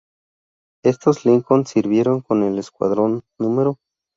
[0.83, 3.77] Estos Lincoln sirvieron con el Escuadrón No.